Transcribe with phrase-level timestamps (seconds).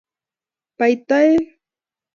[0.79, 1.45] bai toek